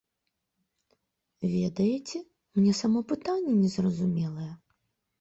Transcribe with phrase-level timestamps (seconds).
[1.51, 2.17] Ведаеце,
[2.59, 4.53] мне само пытанне незразумелае.